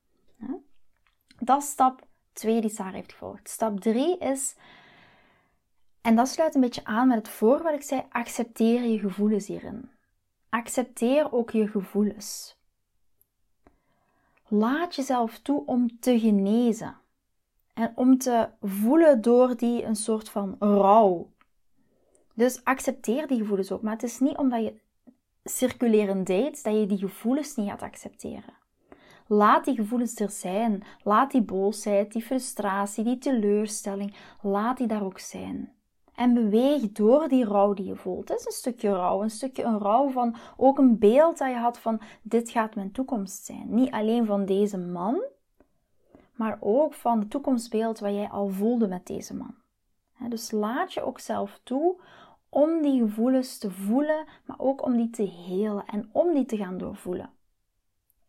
Dat 1.39 1.63
is 1.63 1.69
stap 1.69 2.07
2 2.33 2.61
die 2.61 2.71
Sarah 2.71 2.93
heeft 2.93 3.13
gevolgd. 3.13 3.49
Stap 3.49 3.81
3 3.81 4.19
is, 4.19 4.57
en 6.01 6.17
dat 6.17 6.29
sluit 6.29 6.55
een 6.55 6.61
beetje 6.61 6.85
aan 6.85 7.09
met 7.09 7.17
het 7.17 7.29
voor 7.29 7.63
wat 7.63 7.75
ik 7.75 7.83
zei, 7.83 8.03
accepteer 8.11 8.83
je 8.83 8.99
gevoelens 8.99 9.47
hierin. 9.47 9.91
Accepteer 10.49 11.33
ook 11.33 11.51
je 11.51 11.69
gevoelens. 11.69 12.57
Laat 14.49 14.95
jezelf 14.95 15.39
toe 15.39 15.67
om 15.67 16.01
te 16.01 16.19
genezen. 16.19 16.97
En 17.79 17.93
om 17.95 18.19
te 18.19 18.49
voelen 18.61 19.21
door 19.21 19.57
die 19.57 19.85
een 19.85 19.97
soort 19.97 20.29
van 20.29 20.57
rouw. 20.59 21.31
Dus 22.35 22.65
accepteer 22.65 23.27
die 23.27 23.39
gevoelens 23.39 23.73
ook. 23.73 23.83
Maar 23.83 23.93
het 23.93 24.03
is 24.03 24.19
niet 24.19 24.37
omdat 24.37 24.63
je 24.65 24.81
circuleren 25.45 26.25
date 26.25 26.59
dat 26.63 26.75
je 26.75 26.87
die 26.87 26.99
gevoelens 26.99 27.57
niet 27.57 27.69
gaat 27.69 27.83
accepteren. 27.83 28.57
Laat 29.27 29.65
die 29.65 29.75
gevoelens 29.75 30.21
er 30.21 30.31
zijn. 30.31 30.83
Laat 31.03 31.31
die 31.31 31.43
boosheid, 31.43 32.13
die 32.13 32.23
frustratie, 32.23 33.05
die 33.05 33.19
teleurstelling, 33.19 34.15
laat 34.43 34.77
die 34.77 34.87
daar 34.87 35.05
ook 35.05 35.19
zijn. 35.19 35.73
En 36.15 36.35
beweeg 36.35 36.93
door 36.93 37.29
die 37.29 37.45
rouw 37.45 37.75
die 37.75 37.87
je 37.87 37.97
voelt. 37.97 38.29
Het 38.29 38.39
is 38.39 38.47
een 38.47 38.53
stukje 38.53 38.93
rouw, 38.93 39.23
een 39.23 39.31
stukje 39.31 39.63
een 39.63 39.79
rouw 39.79 40.11
van 40.11 40.37
ook 40.57 40.79
een 40.79 40.99
beeld 40.99 41.39
dat 41.39 41.49
je 41.49 41.57
had 41.57 41.79
van 41.79 42.01
dit 42.23 42.51
gaat 42.51 42.75
mijn 42.75 42.93
toekomst 42.93 43.45
zijn. 43.45 43.75
Niet 43.75 43.91
alleen 43.91 44.27
van 44.27 44.45
deze 44.45 44.79
man, 44.79 45.23
maar 46.39 46.57
ook 46.61 46.95
van 46.95 47.19
het 47.19 47.31
toekomstbeeld 47.31 47.99
wat 47.99 48.13
jij 48.13 48.29
al 48.29 48.49
voelde 48.49 48.89
met 48.89 49.07
deze 49.07 49.35
man. 49.35 49.55
Dus 50.29 50.51
laat 50.51 50.93
je 50.93 51.03
ook 51.03 51.21
zelf 51.21 51.61
toe 51.63 52.01
om 52.49 52.83
die 52.83 53.01
gevoelens 53.01 53.59
te 53.59 53.71
voelen, 53.71 54.27
maar 54.45 54.59
ook 54.59 54.85
om 54.85 54.97
die 54.97 55.11
te 55.11 55.23
helen 55.23 55.85
en 55.87 56.09
om 56.13 56.35
die 56.35 56.45
te 56.45 56.57
gaan 56.57 56.79
doorvoelen. 56.79 57.31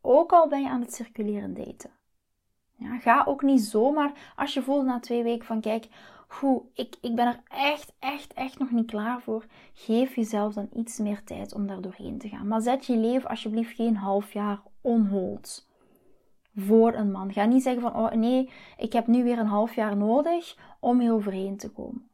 Ook 0.01 0.31
al 0.31 0.47
ben 0.47 0.61
je 0.61 0.69
aan 0.69 0.81
het 0.81 0.93
circuleren 0.93 1.53
daten. 1.53 1.89
Ja, 2.75 2.97
ga 2.97 3.23
ook 3.25 3.41
niet 3.41 3.61
zomaar 3.61 4.33
als 4.35 4.53
je 4.53 4.61
voelt 4.61 4.85
na 4.85 4.99
twee 4.99 5.23
weken 5.23 5.45
van 5.45 5.61
kijk, 5.61 5.87
hoe, 6.27 6.63
ik, 6.73 6.95
ik 7.01 7.15
ben 7.15 7.27
er 7.27 7.43
echt, 7.47 7.93
echt, 7.99 8.33
echt 8.33 8.59
nog 8.59 8.71
niet 8.71 8.87
klaar 8.87 9.21
voor. 9.21 9.45
Geef 9.73 10.15
jezelf 10.15 10.53
dan 10.53 10.69
iets 10.73 10.97
meer 10.97 11.23
tijd 11.23 11.53
om 11.53 11.67
daar 11.67 11.81
doorheen 11.81 12.17
te 12.17 12.29
gaan. 12.29 12.47
Maar 12.47 12.61
zet 12.61 12.85
je 12.85 12.97
leven 12.97 13.29
alsjeblieft 13.29 13.75
geen 13.75 13.95
half 13.95 14.33
jaar 14.33 14.61
onhold 14.81 15.67
voor 16.55 16.93
een 16.93 17.11
man. 17.11 17.33
Ga 17.33 17.45
niet 17.45 17.63
zeggen 17.63 17.81
van 17.81 17.95
oh 17.95 18.11
nee, 18.11 18.49
ik 18.77 18.93
heb 18.93 19.07
nu 19.07 19.23
weer 19.23 19.39
een 19.39 19.45
half 19.45 19.75
jaar 19.75 19.97
nodig 19.97 20.57
om 20.79 20.99
hier 20.99 21.13
overheen 21.13 21.57
te 21.57 21.71
komen. 21.71 22.09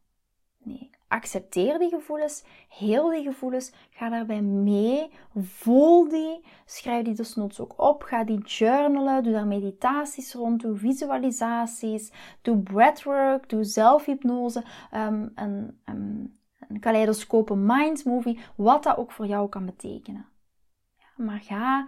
Nee, 0.63 0.89
accepteer 1.07 1.79
die 1.79 1.89
gevoelens, 1.89 2.43
heel 2.69 3.09
die 3.09 3.23
gevoelens, 3.23 3.71
ga 3.89 4.09
daarbij 4.09 4.41
mee, 4.41 5.09
voel 5.35 6.09
die, 6.09 6.45
schrijf 6.65 7.05
die 7.05 7.15
desnoods 7.15 7.59
ook 7.59 7.73
op, 7.81 8.03
ga 8.03 8.23
die 8.23 8.39
journalen, 8.39 9.23
doe 9.23 9.33
daar 9.33 9.47
meditaties 9.47 10.33
rond, 10.33 10.61
doe 10.61 10.75
visualisaties, 10.75 12.11
doe 12.41 12.57
breathwork, 12.57 13.49
doe 13.49 13.63
zelfhypnose, 13.63 14.63
um, 14.93 15.31
een, 15.35 15.79
um, 15.85 16.37
een 16.81 17.65
mind 17.65 18.05
movie, 18.05 18.39
wat 18.55 18.83
dat 18.83 18.97
ook 18.97 19.11
voor 19.11 19.25
jou 19.25 19.49
kan 19.49 19.65
betekenen. 19.65 20.25
Ja, 20.97 21.23
maar 21.23 21.39
ga 21.39 21.87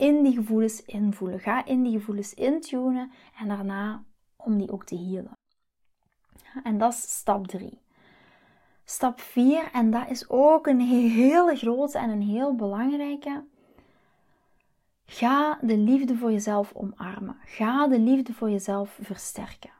in 0.00 0.22
die 0.22 0.34
gevoelens 0.34 0.84
invoelen, 0.84 1.40
ga 1.40 1.64
in 1.64 1.82
die 1.82 1.92
gevoelens 1.92 2.34
intunen 2.34 3.12
en 3.38 3.48
daarna 3.48 4.04
om 4.36 4.58
die 4.58 4.72
ook 4.72 4.84
te 4.84 4.96
healen. 4.96 5.32
En 6.62 6.78
dat 6.78 6.92
is 6.92 7.18
stap 7.18 7.46
3. 7.46 7.78
Stap 8.84 9.20
4, 9.20 9.70
en 9.72 9.90
dat 9.90 10.08
is 10.08 10.28
ook 10.28 10.66
een 10.66 10.80
hele 10.80 11.56
grote 11.56 11.98
en 11.98 12.10
een 12.10 12.22
heel 12.22 12.54
belangrijke. 12.54 13.44
Ga 15.04 15.58
de 15.62 15.76
liefde 15.76 16.16
voor 16.16 16.32
jezelf 16.32 16.72
omarmen. 16.74 17.36
Ga 17.44 17.88
de 17.88 17.98
liefde 17.98 18.32
voor 18.32 18.50
jezelf 18.50 18.98
versterken. 19.02 19.70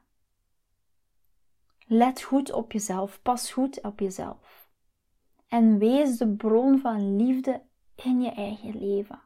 Let 1.87 2.23
goed 2.23 2.53
op 2.53 2.73
jezelf. 2.73 3.23
Pas 3.23 3.53
goed 3.53 3.83
op 3.83 4.01
jezelf. 4.01 4.69
En 5.49 5.79
wees 5.79 6.19
de 6.19 6.29
bron 6.29 6.79
van 6.79 7.17
liefde 7.17 7.63
in 7.95 8.21
je 8.21 8.31
eigen 8.31 8.79
leven. 8.79 9.21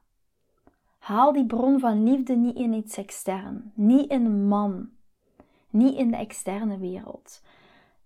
Haal 1.05 1.33
die 1.33 1.47
bron 1.47 1.81
van 1.81 2.03
liefde 2.03 2.37
niet 2.37 2.57
in 2.57 2.73
iets 2.73 2.97
extern, 2.97 3.73
niet 3.75 4.11
in 4.11 4.25
een 4.25 4.49
man, 4.49 4.91
niet 5.71 5.95
in 5.95 6.11
de 6.11 6.17
externe 6.17 6.79
wereld. 6.79 7.43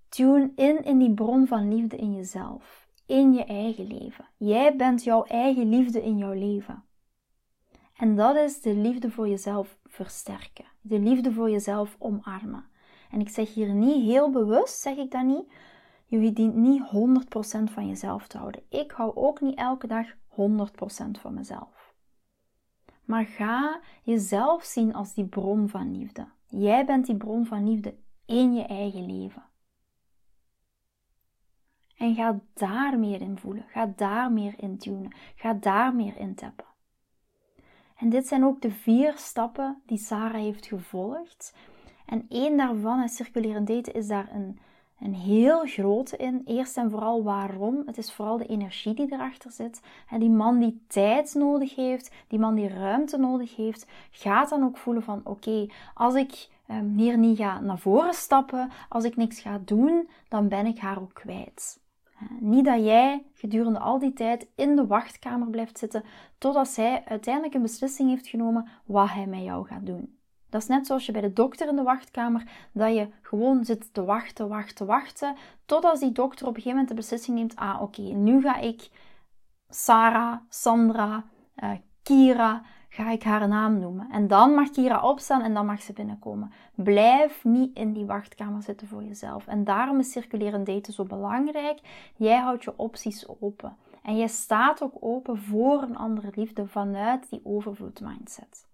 Tune 0.08 0.50
in 0.56 0.84
in 0.84 0.98
die 0.98 1.14
bron 1.14 1.46
van 1.46 1.74
liefde 1.74 1.96
in 1.96 2.14
jezelf, 2.14 2.88
in 3.06 3.32
je 3.32 3.44
eigen 3.44 3.86
leven. 3.86 4.24
Jij 4.36 4.76
bent 4.76 5.04
jouw 5.04 5.24
eigen 5.24 5.68
liefde 5.68 6.02
in 6.02 6.18
jouw 6.18 6.32
leven. 6.32 6.84
En 7.96 8.16
dat 8.16 8.36
is 8.36 8.60
de 8.60 8.74
liefde 8.74 9.10
voor 9.10 9.28
jezelf 9.28 9.78
versterken. 9.84 10.66
De 10.80 10.98
liefde 10.98 11.32
voor 11.32 11.50
jezelf 11.50 11.96
omarmen. 11.98 12.64
En 13.10 13.20
ik 13.20 13.28
zeg 13.28 13.54
hier 13.54 13.72
niet 13.74 14.04
heel 14.04 14.30
bewust, 14.30 14.80
zeg 14.80 14.96
ik 14.96 15.10
dat 15.10 15.24
niet. 15.24 15.52
Je 16.06 16.32
dient 16.32 16.54
niet 16.54 16.82
100% 16.82 17.72
van 17.72 17.88
jezelf 17.88 18.26
te 18.26 18.38
houden. 18.38 18.62
Ik 18.68 18.90
hou 18.90 19.14
ook 19.14 19.40
niet 19.40 19.58
elke 19.58 19.86
dag 19.86 20.06
100% 20.10 20.14
van 21.20 21.34
mezelf. 21.34 21.77
Maar 23.08 23.24
ga 23.24 23.80
jezelf 24.02 24.64
zien 24.64 24.94
als 24.94 25.14
die 25.14 25.24
bron 25.24 25.68
van 25.68 25.98
liefde. 25.98 26.28
Jij 26.46 26.84
bent 26.84 27.06
die 27.06 27.16
bron 27.16 27.46
van 27.46 27.68
liefde 27.68 27.94
in 28.26 28.54
je 28.54 28.62
eigen 28.62 29.06
leven. 29.06 29.42
En 31.96 32.14
ga 32.14 32.40
daar 32.54 32.98
meer 32.98 33.20
in 33.20 33.38
voelen. 33.38 33.64
Ga 33.68 33.92
daar 33.96 34.32
meer 34.32 34.54
in 34.56 34.78
tunen. 34.78 35.14
Ga 35.34 35.54
daar 35.54 35.94
meer 35.94 36.16
in 36.16 36.34
tappen. 36.34 36.66
En 37.96 38.08
dit 38.08 38.26
zijn 38.26 38.44
ook 38.44 38.60
de 38.60 38.70
vier 38.70 39.12
stappen 39.16 39.82
die 39.86 39.98
Sarah 39.98 40.40
heeft 40.40 40.66
gevolgd. 40.66 41.54
En 42.06 42.26
één 42.28 42.56
daarvan, 42.56 43.00
het 43.00 43.12
circulerend 43.12 43.66
daten, 43.66 43.94
is 43.94 44.06
daar 44.06 44.28
een, 44.32 44.58
een 45.00 45.14
heel 45.14 45.66
grote 45.66 46.16
in. 46.16 46.42
Eerst 46.44 46.76
en 46.76 46.90
vooral 46.90 47.22
waarom. 47.22 47.82
Het 47.86 47.98
is 47.98 48.12
vooral 48.12 48.36
de 48.36 48.46
energie 48.46 48.94
die 48.94 49.12
erachter 49.12 49.50
zit. 49.50 49.80
En 50.10 50.20
die 50.20 50.30
man 50.30 50.58
die 50.58 50.80
tijd 50.86 51.34
nodig 51.34 51.74
heeft, 51.74 52.10
die 52.28 52.38
man 52.38 52.54
die 52.54 52.68
ruimte 52.68 53.18
nodig 53.18 53.56
heeft, 53.56 53.86
gaat 54.10 54.48
dan 54.48 54.64
ook 54.64 54.76
voelen 54.76 55.02
van 55.02 55.20
oké, 55.24 55.66
als 55.94 56.14
ik 56.14 56.48
um, 56.70 56.94
hier 56.96 57.18
niet 57.18 57.36
ga 57.36 57.60
naar 57.60 57.78
voren 57.78 58.14
stappen, 58.14 58.70
als 58.88 59.04
ik 59.04 59.16
niks 59.16 59.40
ga 59.40 59.60
doen, 59.64 60.08
dan 60.28 60.48
ben 60.48 60.66
ik 60.66 60.78
haar 60.78 61.00
ook 61.00 61.14
kwijt. 61.14 61.80
Niet 62.40 62.64
dat 62.64 62.84
jij 62.84 63.24
gedurende 63.34 63.78
al 63.78 63.98
die 63.98 64.12
tijd 64.12 64.48
in 64.54 64.76
de 64.76 64.86
wachtkamer 64.86 65.48
blijft 65.48 65.78
zitten 65.78 66.04
totdat 66.38 66.68
zij 66.68 67.02
uiteindelijk 67.04 67.54
een 67.54 67.62
beslissing 67.62 68.08
heeft 68.08 68.28
genomen 68.28 68.68
wat 68.84 69.10
hij 69.10 69.26
met 69.26 69.42
jou 69.42 69.66
gaat 69.66 69.86
doen. 69.86 70.17
Dat 70.48 70.62
is 70.62 70.68
net 70.68 70.86
zoals 70.86 71.06
je 71.06 71.12
bij 71.12 71.20
de 71.20 71.32
dokter 71.32 71.68
in 71.68 71.76
de 71.76 71.82
wachtkamer, 71.82 72.42
dat 72.72 72.94
je 72.94 73.08
gewoon 73.22 73.64
zit 73.64 73.94
te 73.94 74.04
wachten, 74.04 74.48
wachten, 74.48 74.86
wachten, 74.86 75.36
totdat 75.66 76.00
die 76.00 76.12
dokter 76.12 76.46
op 76.46 76.56
een 76.56 76.62
gegeven 76.62 76.70
moment 76.70 76.88
de 76.88 76.94
beslissing 76.94 77.36
neemt, 77.36 77.56
ah 77.56 77.82
oké, 77.82 78.02
nu 78.02 78.40
ga 78.40 78.56
ik 78.56 78.90
Sarah, 79.68 80.36
Sandra, 80.48 81.24
uh, 81.56 81.70
Kira, 82.02 82.62
ga 82.88 83.10
ik 83.10 83.22
haar 83.22 83.48
naam 83.48 83.78
noemen. 83.78 84.10
En 84.10 84.26
dan 84.26 84.54
mag 84.54 84.70
Kira 84.70 85.02
opstaan 85.02 85.42
en 85.42 85.54
dan 85.54 85.66
mag 85.66 85.82
ze 85.82 85.92
binnenkomen. 85.92 86.52
Blijf 86.74 87.44
niet 87.44 87.76
in 87.76 87.92
die 87.92 88.04
wachtkamer 88.04 88.62
zitten 88.62 88.88
voor 88.88 89.02
jezelf. 89.02 89.46
En 89.46 89.64
daarom 89.64 89.98
is 89.98 90.12
circulerend 90.12 90.66
daten 90.66 90.92
zo 90.92 91.04
belangrijk. 91.04 91.80
Jij 92.16 92.36
houdt 92.36 92.64
je 92.64 92.72
opties 92.76 93.40
open. 93.40 93.76
En 94.02 94.16
jij 94.16 94.28
staat 94.28 94.82
ook 94.82 94.94
open 95.00 95.38
voor 95.38 95.82
een 95.82 95.96
andere 95.96 96.30
liefde 96.34 96.66
vanuit 96.66 97.30
die 97.30 97.40
overvloed 97.44 98.00
mindset. 98.00 98.67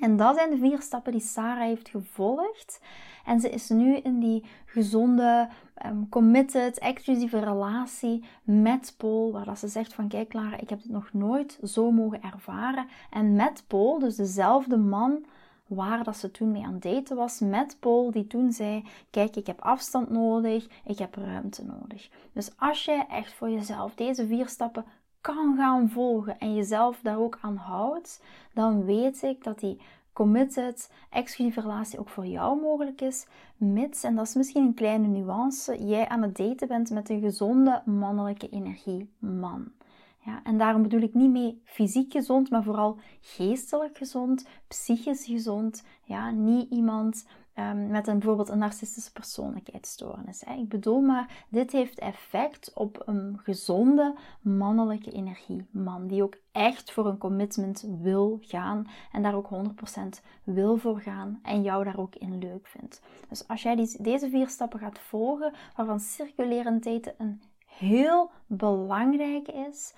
En 0.00 0.16
dat 0.16 0.36
zijn 0.36 0.50
de 0.50 0.56
vier 0.56 0.80
stappen 0.80 1.12
die 1.12 1.20
Sarah 1.20 1.66
heeft 1.66 1.88
gevolgd. 1.88 2.80
En 3.24 3.40
ze 3.40 3.50
is 3.50 3.68
nu 3.68 3.96
in 3.96 4.18
die 4.20 4.44
gezonde, 4.66 5.48
um, 5.86 6.08
committed, 6.08 6.78
exclusieve 6.78 7.38
relatie 7.38 8.24
met 8.42 8.94
Paul. 8.96 9.32
Waar 9.32 9.44
dat 9.44 9.58
ze 9.58 9.68
zegt 9.68 9.94
van 9.94 10.08
kijk 10.08 10.28
Clara, 10.28 10.56
ik 10.56 10.70
heb 10.70 10.82
dit 10.82 10.92
nog 10.92 11.12
nooit 11.12 11.58
zo 11.62 11.90
mogen 11.90 12.22
ervaren. 12.22 12.86
En 13.10 13.34
met 13.34 13.64
Paul, 13.66 13.98
dus 13.98 14.16
dezelfde 14.16 14.76
man 14.76 15.24
waar 15.66 16.04
dat 16.04 16.16
ze 16.16 16.30
toen 16.30 16.50
mee 16.50 16.64
aan 16.64 16.78
daten 16.78 17.16
was 17.16 17.40
met 17.40 17.76
Paul, 17.80 18.10
die 18.10 18.26
toen 18.26 18.52
zei: 18.52 18.84
Kijk, 19.10 19.36
ik 19.36 19.46
heb 19.46 19.60
afstand 19.60 20.10
nodig, 20.10 20.66
ik 20.84 20.98
heb 20.98 21.14
ruimte 21.14 21.64
nodig. 21.64 22.08
Dus 22.32 22.50
als 22.56 22.84
jij 22.84 23.06
echt 23.10 23.32
voor 23.32 23.50
jezelf 23.50 23.94
deze 23.94 24.26
vier 24.26 24.48
stappen 24.48 24.84
kan 25.26 25.56
gaan 25.56 25.88
volgen 25.88 26.38
en 26.38 26.54
jezelf 26.54 27.00
daar 27.02 27.18
ook 27.18 27.38
aan 27.40 27.56
houdt, 27.56 28.22
dan 28.54 28.84
weet 28.84 29.22
ik 29.22 29.44
dat 29.44 29.58
die 29.58 29.80
committed, 30.12 30.90
exclusieve 31.10 31.60
relatie 31.60 31.98
ook 31.98 32.08
voor 32.08 32.26
jou 32.26 32.60
mogelijk 32.60 33.00
is, 33.00 33.26
mits, 33.56 34.02
en 34.02 34.14
dat 34.14 34.26
is 34.26 34.34
misschien 34.34 34.66
een 34.66 34.74
kleine 34.74 35.06
nuance, 35.06 35.86
jij 35.86 36.08
aan 36.08 36.22
het 36.22 36.36
daten 36.36 36.68
bent 36.68 36.90
met 36.90 37.08
een 37.08 37.20
gezonde 37.20 37.82
mannelijke 37.84 38.48
energie 38.48 39.10
man. 39.18 39.72
Ja, 40.18 40.40
en 40.42 40.58
daarom 40.58 40.82
bedoel 40.82 41.00
ik 41.00 41.14
niet 41.14 41.30
mee 41.30 41.60
fysiek 41.64 42.12
gezond, 42.12 42.50
maar 42.50 42.62
vooral 42.62 42.98
geestelijk 43.20 43.98
gezond, 43.98 44.46
psychisch 44.68 45.24
gezond. 45.24 45.84
Ja, 46.04 46.30
niet 46.30 46.70
iemand 46.70 47.26
um, 47.58 47.86
met 47.86 48.06
een, 48.06 48.18
bijvoorbeeld 48.18 48.48
een 48.48 48.58
narcistische 48.58 49.12
persoonlijkheidsstoornis. 49.12 50.42
Hè. 50.44 50.54
Ik 50.54 50.68
bedoel 50.68 51.00
maar, 51.00 51.44
dit 51.48 51.72
heeft 51.72 51.98
effect 51.98 52.72
op 52.74 53.02
een 53.04 53.40
gezonde 53.42 54.14
mannelijke 54.40 55.10
energie. 55.10 55.66
Man 55.70 56.06
die 56.06 56.22
ook 56.22 56.36
echt 56.52 56.92
voor 56.92 57.06
een 57.06 57.18
commitment 57.18 57.86
wil 58.00 58.38
gaan 58.40 58.86
en 59.12 59.22
daar 59.22 59.34
ook 59.34 59.48
100% 60.18 60.22
wil 60.44 60.76
voor 60.76 61.00
gaan 61.00 61.40
en 61.42 61.62
jou 61.62 61.84
daar 61.84 61.98
ook 61.98 62.14
in 62.14 62.38
leuk 62.38 62.66
vindt. 62.66 63.00
Dus 63.28 63.48
als 63.48 63.62
jij 63.62 63.88
deze 63.98 64.28
vier 64.30 64.48
stappen 64.48 64.78
gaat 64.78 64.98
volgen, 64.98 65.52
waarvan 65.76 66.00
circulerend 66.00 66.84
daten 66.84 67.14
een 67.18 67.42
heel 67.66 68.30
belangrijk 68.46 69.48
is, 69.48 69.94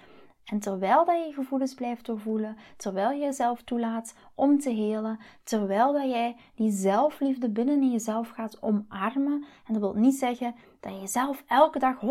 en 0.50 0.58
terwijl 0.58 1.04
dat 1.04 1.26
je 1.26 1.32
gevoelens 1.32 1.74
blijft 1.74 2.06
doorvoelen, 2.06 2.56
terwijl 2.76 3.10
je 3.10 3.18
jezelf 3.18 3.62
toelaat 3.62 4.14
om 4.34 4.58
te 4.58 4.70
helen, 4.70 5.18
terwijl 5.42 5.92
dat 5.92 6.10
jij 6.10 6.36
die 6.54 6.70
zelfliefde 6.70 7.50
binnen 7.50 7.82
in 7.82 7.90
jezelf 7.90 8.28
gaat 8.28 8.62
omarmen. 8.62 9.44
En 9.66 9.72
dat 9.72 9.82
wil 9.82 9.94
niet 9.94 10.14
zeggen 10.14 10.54
dat 10.80 10.92
je 10.92 11.00
jezelf 11.00 11.44
elke 11.46 11.78
dag 11.78 12.00
100% 12.00 12.04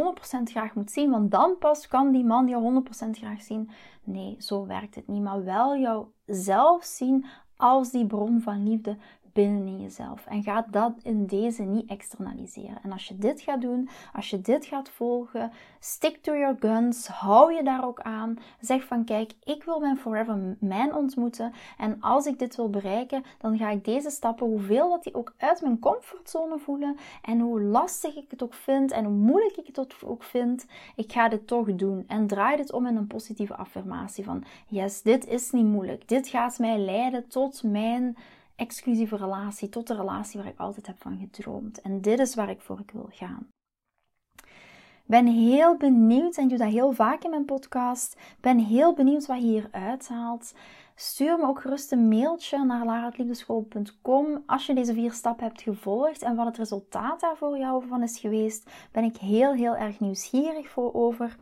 graag 0.44 0.74
moet 0.74 0.92
zien, 0.92 1.12
want 1.12 1.32
dan 1.32 1.58
pas 1.60 1.88
kan 1.88 2.12
die 2.12 2.26
man 2.26 2.48
jou 2.48 2.84
100% 3.06 3.10
graag 3.10 3.42
zien. 3.42 3.70
Nee, 4.04 4.36
zo 4.40 4.66
werkt 4.66 4.96
het 4.96 5.08
niet. 5.08 5.22
Maar 5.22 5.44
wel 5.44 5.78
jouzelf 5.78 6.84
zien 6.84 7.26
als 7.56 7.92
die 7.92 8.06
bron 8.06 8.42
van 8.42 8.70
liefde 8.70 8.98
binnen 9.38 9.68
in 9.68 9.82
jezelf. 9.82 10.26
En 10.26 10.44
ga 10.44 10.66
dat 10.72 10.94
in 11.04 11.26
deze 11.26 11.64
niet 11.64 11.90
externaliseren. 11.90 12.80
En 12.84 12.92
als 12.92 13.08
je 13.08 13.18
dit 13.18 13.42
gaat 13.42 13.62
doen, 13.62 13.90
als 14.14 14.30
je 14.30 14.42
dit 14.42 14.66
gaat 14.66 14.90
volgen, 14.90 15.52
stick 15.80 16.18
to 16.22 16.38
your 16.38 16.56
guns, 16.60 17.08
hou 17.08 17.54
je 17.54 17.64
daar 17.64 17.86
ook 17.86 18.02
aan. 18.02 18.40
Zeg 18.60 18.84
van 18.84 19.06
kijk, 19.06 19.34
ik 19.44 19.64
wil 19.64 19.80
mijn 19.80 19.98
forever 19.98 20.58
man 20.60 20.96
ontmoeten. 20.96 21.54
En 21.78 21.98
als 22.00 22.26
ik 22.26 22.40
dit 22.40 22.56
wil 22.56 22.70
bereiken, 22.70 23.24
dan 23.38 23.58
ga 23.58 23.70
ik 23.70 23.86
deze 23.86 24.10
stappen, 24.10 24.48
hoeveel 24.48 24.90
dat 24.90 25.04
die 25.04 25.16
ook 25.16 25.34
uit 25.38 25.62
mijn 25.62 25.80
comfortzone 25.80 26.60
voelen. 26.60 26.98
En 27.22 27.40
hoe 27.40 27.62
lastig 27.62 28.16
ik 28.16 28.32
het 28.32 28.44
ook 28.44 28.54
vind 28.54 28.92
en 28.92 29.06
hoe 29.06 29.14
moeilijk 29.14 29.58
ik 29.58 29.68
het 29.68 30.04
ook 30.06 30.24
vind, 30.24 30.66
ik 30.96 31.12
ga 31.12 31.30
dit 31.30 31.48
toch 31.48 31.76
doen. 31.76 32.04
En 32.08 32.28
draai 32.28 32.58
dit 32.58 32.72
om 32.72 32.86
in 32.86 32.96
een 32.96 33.08
positieve 33.08 33.56
affirmatie 33.56 34.24
van 34.24 34.44
yes, 34.68 35.02
dit 35.02 35.28
is 35.28 35.52
niet 35.52 35.66
moeilijk. 35.66 36.08
Dit 36.08 36.28
gaat 36.28 36.60
mij 36.60 36.78
leiden 36.78 37.28
tot 37.28 37.64
mijn 37.64 38.18
exclusieve 38.58 39.16
relatie 39.16 39.70
tot 39.70 39.88
de 39.88 39.96
relatie 39.96 40.40
waar 40.40 40.50
ik 40.50 40.60
altijd 40.60 40.88
heb 40.88 41.02
van 41.02 41.18
gedroomd. 41.18 41.82
En 41.82 42.02
dit 42.02 42.20
is 42.20 42.36
waar 42.36 42.50
ik 42.50 42.62
voor 42.62 42.80
ik 42.80 42.92
wil 42.92 43.10
gaan. 43.10 43.48
Ben 45.06 45.26
heel 45.26 45.78
benieuwd 45.78 46.38
en 46.38 46.48
doe 46.48 46.58
dat 46.58 46.70
heel 46.72 46.92
vaak 46.92 47.24
in 47.24 47.30
mijn 47.30 47.46
podcast. 47.46 48.18
Ben 48.42 48.60
heel 48.60 48.94
benieuwd 48.94 49.26
wat 49.26 49.38
je 49.38 49.48
hier 49.48 49.68
uithaalt. 49.72 50.54
Stuur 50.96 51.38
me 51.38 51.48
ook 51.48 51.62
gerust 51.62 51.92
een 51.92 52.08
mailtje 52.08 52.66
naar 52.66 52.86
laraatliefdeschool.com 52.86 54.44
als 54.46 54.66
je 54.66 54.74
deze 54.74 54.94
vier 54.94 55.12
stappen 55.12 55.46
hebt 55.46 55.62
gevolgd 55.62 56.22
en 56.22 56.36
wat 56.36 56.46
het 56.46 56.58
resultaat 56.58 57.20
daar 57.20 57.38
voor 57.38 57.58
jou 57.58 57.88
van 57.88 58.04
is 58.04 58.20
geweest. 58.20 58.70
Ben 58.92 59.04
ik 59.04 59.18
heel 59.18 59.54
heel 59.54 59.76
erg 59.76 60.00
nieuwsgierig 60.00 60.70
voor 60.70 60.94
over. 60.94 61.36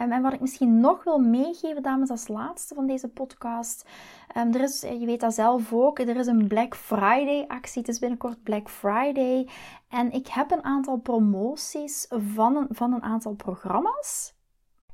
Ehm, 0.00 0.12
en 0.12 0.22
wat 0.22 0.32
ik 0.32 0.40
misschien 0.40 0.80
nog 0.80 1.04
wil 1.04 1.18
meegeven, 1.18 1.82
dames, 1.82 2.10
als 2.10 2.28
laatste 2.28 2.74
van 2.74 2.86
deze 2.86 3.08
podcast. 3.08 3.88
Um, 4.36 4.54
er 4.54 4.60
is, 4.60 4.80
je 4.80 5.06
weet 5.06 5.20
dat 5.20 5.34
zelf 5.34 5.72
ook, 5.72 5.98
er 5.98 6.16
is 6.16 6.26
een 6.26 6.48
Black 6.48 6.76
Friday 6.76 7.44
actie. 7.48 7.80
Het 7.80 7.90
is 7.90 7.98
binnenkort 7.98 8.42
Black 8.42 8.70
Friday. 8.70 9.48
En 9.88 10.12
ik 10.12 10.26
heb 10.28 10.50
een 10.50 10.64
aantal 10.64 10.96
promoties 10.96 12.06
van 12.08 12.56
een, 12.56 12.66
van 12.70 12.92
een 12.92 13.02
aantal 13.02 13.34
programma's. 13.34 14.34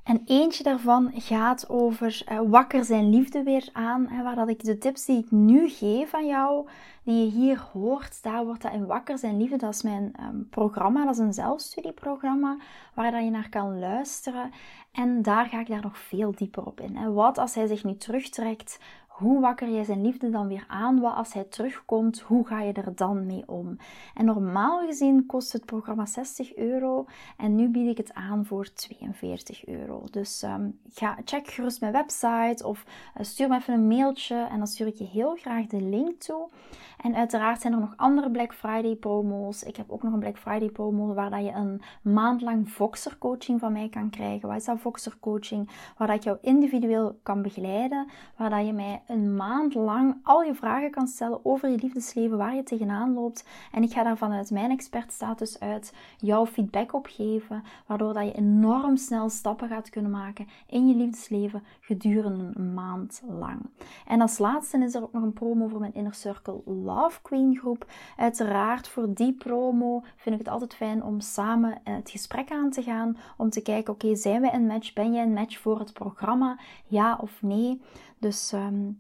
En 0.07 0.23
eentje 0.27 0.63
daarvan 0.63 1.11
gaat 1.15 1.69
over 1.69 2.23
uh, 2.33 2.41
wakker 2.47 2.85
zijn 2.85 3.11
liefde 3.11 3.43
weer 3.43 3.69
aan. 3.73 4.07
Hè, 4.09 4.23
waar 4.23 4.35
dat 4.35 4.49
ik 4.49 4.65
de 4.65 4.79
tips 4.79 5.05
die 5.05 5.19
ik 5.19 5.31
nu 5.31 5.69
geef 5.69 6.15
aan 6.15 6.27
jou, 6.27 6.69
die 7.03 7.25
je 7.25 7.31
hier 7.31 7.61
hoort, 7.73 8.23
daar 8.23 8.45
wordt 8.45 8.63
dat 8.63 8.73
in 8.73 8.87
wakker 8.87 9.19
zijn 9.19 9.37
liefde. 9.37 9.57
Dat 9.57 9.75
is 9.75 9.83
mijn 9.83 10.15
um, 10.21 10.49
programma, 10.51 11.05
dat 11.05 11.15
is 11.15 11.21
een 11.21 11.33
zelfstudieprogramma 11.33 12.57
waar 12.95 13.11
dat 13.11 13.25
je 13.25 13.31
naar 13.31 13.49
kan 13.49 13.79
luisteren. 13.79 14.51
En 14.93 15.23
daar 15.23 15.47
ga 15.47 15.61
ik 15.61 15.69
daar 15.69 15.83
nog 15.83 15.99
veel 15.99 16.33
dieper 16.37 16.67
op 16.67 16.81
in. 16.81 17.15
Wat 17.15 17.39
als 17.39 17.55
hij 17.55 17.67
zich 17.67 17.85
nu 17.85 17.97
terugtrekt? 17.97 18.79
Hoe 19.17 19.41
wakker 19.41 19.69
jij 19.69 19.85
zijn 19.85 20.03
liefde 20.03 20.31
dan 20.31 20.49
weer 20.49 20.65
aan? 20.69 21.01
Wat 21.01 21.15
als 21.15 21.33
hij 21.33 21.45
terugkomt? 21.45 22.21
Hoe 22.21 22.47
ga 22.47 22.61
je 22.61 22.73
er 22.73 22.95
dan 22.95 23.27
mee 23.27 23.43
om? 23.47 23.77
En 24.15 24.25
normaal 24.25 24.87
gezien 24.87 25.27
kost 25.27 25.53
het 25.53 25.65
programma 25.65 26.07
60 26.07 26.57
euro 26.57 27.07
en 27.37 27.55
nu 27.55 27.69
bied 27.69 27.89
ik 27.89 27.97
het 27.97 28.15
aan 28.15 28.45
voor 28.47 28.73
42 28.73 29.67
euro. 29.67 30.05
Dus 30.11 30.43
um, 30.43 30.79
ga, 30.89 31.19
check 31.25 31.49
gerust 31.49 31.81
mijn 31.81 31.93
website 31.93 32.67
of 32.67 32.85
uh, 33.17 33.25
stuur 33.25 33.49
me 33.49 33.57
even 33.57 33.75
een 33.75 33.87
mailtje 33.87 34.47
en 34.51 34.59
dan 34.59 34.67
stuur 34.67 34.87
ik 34.87 34.95
je 34.95 35.07
heel 35.07 35.35
graag 35.35 35.67
de 35.67 35.81
link 35.81 36.21
toe. 36.21 36.49
En 36.97 37.15
uiteraard 37.15 37.61
zijn 37.61 37.73
er 37.73 37.81
nog 37.81 37.93
andere 37.97 38.31
Black 38.31 38.55
Friday 38.55 38.95
promo's. 38.95 39.63
Ik 39.63 39.77
heb 39.77 39.91
ook 39.91 40.03
nog 40.03 40.13
een 40.13 40.19
Black 40.19 40.39
Friday 40.39 40.69
promo 40.69 41.15
waar 41.15 41.31
dat 41.31 41.45
je 41.45 41.53
een 41.53 41.83
maand 42.03 42.41
lang 42.41 42.71
Voxer 42.71 43.19
coaching 43.19 43.61
van 43.61 43.73
mij 43.73 43.89
kan 43.89 44.11
krijgen. 44.11 44.49
Wat 44.49 44.57
is 44.57 44.65
dat 44.65 44.81
Voxer 44.81 45.17
coaching? 45.21 45.71
Waar 45.97 46.07
dat 46.07 46.17
ik 46.17 46.23
jou 46.23 46.39
individueel 46.41 47.19
kan 47.23 47.43
begeleiden, 47.43 48.07
waar 48.37 48.51
dat 48.51 48.67
je 48.67 48.73
mij 48.73 49.03
een 49.07 49.37
maand 49.37 49.75
lang 49.75 50.17
al 50.23 50.43
je 50.43 50.55
vragen 50.55 50.91
kan 50.91 51.07
stellen 51.07 51.45
over 51.45 51.69
je 51.69 51.77
liefdesleven, 51.77 52.37
waar 52.37 52.55
je 52.55 52.63
tegenaan 52.63 53.15
loopt. 53.15 53.49
En 53.73 53.83
ik 53.83 53.93
ga 53.93 54.03
daar 54.03 54.17
vanuit 54.17 54.51
mijn 54.51 54.71
expertstatus 54.71 55.61
uit 55.61 55.95
jouw 56.17 56.47
feedback 56.47 56.93
op 56.93 57.07
geven, 57.07 57.63
waardoor 57.87 58.13
dat 58.13 58.25
je 58.25 58.33
enorm 58.33 58.97
snel 58.97 59.29
stappen 59.29 59.69
gaat 59.69 59.91
kunnen 59.91 60.11
maken 60.11 60.47
in 60.67 60.89
je 60.89 60.95
liefdesleven 60.95 61.63
gedurende 61.81 62.51
een 62.55 62.75
maand 62.75 63.23
lang. 63.29 63.61
En 64.07 64.21
als 64.21 64.39
laatste 64.39 64.79
is 64.79 64.95
er 64.95 65.03
ook 65.03 65.13
nog 65.13 65.23
een 65.23 65.33
promo 65.33 65.69
voor 65.69 65.81
mijn 65.81 65.95
Inner 65.95 66.15
Circle 66.15 66.63
Love 66.65 67.23
Queen 67.23 67.57
groep. 67.57 67.87
Uiteraard 68.17 68.89
voor 68.89 69.15
die 69.15 69.33
promo 69.33 70.03
vind 70.17 70.35
ik 70.35 70.45
het 70.45 70.53
altijd 70.53 70.75
fijn 70.75 71.03
om 71.03 71.21
samen 71.21 71.79
het 71.85 72.11
gesprek 72.11 72.51
aan 72.51 72.71
te 72.71 72.83
gaan, 72.83 73.17
om 73.37 73.51
te 73.51 73.63
kijken, 73.63 73.93
oké, 73.93 74.17
zijn 74.17 74.41
we 74.41 74.53
een 74.53 74.67
match? 74.67 74.93
Ben 74.93 75.13
je 75.13 75.23
een 75.23 75.33
match 75.33 75.59
voor 75.59 75.79
het 75.79 75.93
programma? 75.93 76.59
Ja 76.87 77.19
of 77.21 77.43
nee? 77.43 77.81
Dus 78.19 78.53
ehm, 78.53 78.91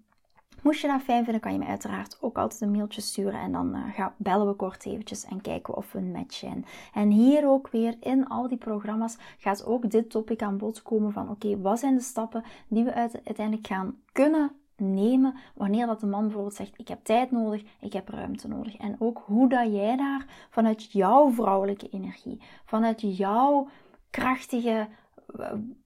moest 0.62 0.80
je 0.80 0.88
dat 0.88 1.02
fijn 1.02 1.24
vinden, 1.24 1.42
kan 1.42 1.52
je 1.52 1.58
me 1.58 1.66
uiteraard 1.66 2.18
ook 2.20 2.38
altijd 2.38 2.60
een 2.60 2.70
mailtje 2.70 3.00
sturen. 3.00 3.40
En 3.40 3.52
dan 3.52 3.76
uh, 3.76 3.94
gaan, 3.94 4.14
bellen 4.16 4.46
we 4.46 4.54
kort 4.54 4.86
eventjes 4.86 5.24
en 5.24 5.40
kijken 5.40 5.72
we 5.72 5.78
of 5.78 5.92
we 5.92 5.98
een 5.98 6.10
match 6.10 6.34
zijn. 6.34 6.64
En 6.94 7.10
hier 7.10 7.48
ook 7.48 7.68
weer 7.68 7.96
in 8.00 8.28
al 8.28 8.48
die 8.48 8.58
programma's 8.58 9.16
gaat 9.38 9.66
ook 9.66 9.90
dit 9.90 10.10
topic 10.10 10.42
aan 10.42 10.58
bod 10.58 10.82
komen 10.82 11.12
van 11.12 11.30
oké, 11.30 11.60
wat 11.60 11.78
zijn 11.78 11.94
de 11.94 12.00
stappen 12.00 12.44
die 12.68 12.84
we 12.84 12.94
uiteindelijk 12.94 13.66
gaan 13.66 13.96
kunnen 14.12 14.50
nemen 14.76 15.34
wanneer 15.54 15.86
dat 15.86 16.00
de 16.00 16.06
man 16.06 16.22
bijvoorbeeld 16.22 16.54
zegt 16.54 16.78
ik 16.78 16.88
heb 16.88 17.04
tijd 17.04 17.30
nodig, 17.30 17.62
ik 17.80 17.92
heb 17.92 18.08
ruimte 18.08 18.48
nodig. 18.48 18.76
En 18.76 18.96
ook 18.98 19.22
hoe 19.24 19.48
dat 19.48 19.72
jij 19.72 19.96
daar 19.96 20.26
vanuit 20.50 20.92
jouw 20.92 21.30
vrouwelijke 21.30 21.88
energie, 21.88 22.40
vanuit 22.64 23.16
jouw 23.16 23.68
krachtige 24.10 24.88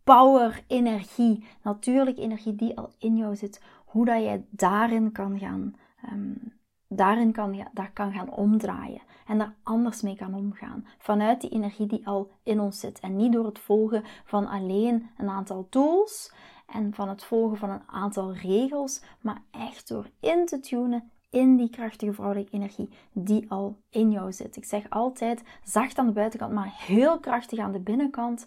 power, 0.04 0.64
energie, 0.66 1.44
natuurlijke 1.62 2.20
energie 2.20 2.54
die 2.54 2.76
al 2.76 2.92
in 2.98 3.16
jou 3.16 3.36
zit, 3.36 3.62
hoe 3.84 4.04
dat 4.04 4.22
jij 4.22 4.44
daarin 4.50 5.12
kan 5.12 5.38
gaan, 5.38 5.74
um, 6.12 6.52
daarin 6.88 7.32
kan, 7.32 7.66
daar 7.72 7.92
kan 7.92 8.12
gaan 8.12 8.30
omdraaien 8.30 9.02
en 9.26 9.38
daar 9.38 9.54
anders 9.62 10.02
mee 10.02 10.16
kan 10.16 10.34
omgaan. 10.34 10.86
Vanuit 10.98 11.40
die 11.40 11.50
energie 11.50 11.86
die 11.86 12.06
al 12.06 12.30
in 12.42 12.60
ons 12.60 12.80
zit 12.80 13.00
en 13.00 13.16
niet 13.16 13.32
door 13.32 13.46
het 13.46 13.58
volgen 13.58 14.04
van 14.24 14.46
alleen 14.46 15.10
een 15.16 15.28
aantal 15.28 15.66
tools 15.68 16.32
en 16.66 16.94
van 16.94 17.08
het 17.08 17.24
volgen 17.24 17.56
van 17.58 17.70
een 17.70 17.88
aantal 17.88 18.34
regels, 18.34 19.02
maar 19.20 19.42
echt 19.50 19.88
door 19.88 20.10
in 20.20 20.46
te 20.46 20.60
tunen 20.60 21.10
in 21.30 21.56
die 21.56 21.70
krachtige 21.70 22.12
vrouwelijke 22.12 22.52
energie 22.52 22.88
die 23.12 23.46
al 23.48 23.76
in 23.88 24.10
jou 24.10 24.32
zit. 24.32 24.56
Ik 24.56 24.64
zeg 24.64 24.90
altijd 24.90 25.42
zacht 25.64 25.98
aan 25.98 26.06
de 26.06 26.12
buitenkant, 26.12 26.52
maar 26.52 26.74
heel 26.76 27.18
krachtig 27.18 27.58
aan 27.58 27.72
de 27.72 27.80
binnenkant. 27.80 28.46